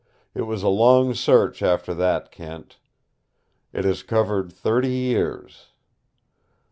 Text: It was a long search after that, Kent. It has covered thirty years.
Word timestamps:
It 0.33 0.47
was 0.47 0.63
a 0.63 0.67
long 0.67 1.13
search 1.13 1.61
after 1.61 1.93
that, 1.93 2.31
Kent. 2.31 2.79
It 3.71 3.85
has 3.85 4.01
covered 4.01 4.51
thirty 4.51 4.89
years. 4.89 5.67